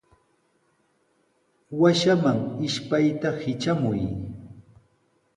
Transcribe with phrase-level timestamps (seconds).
[1.81, 4.01] Washaman ishpayta hitramuy.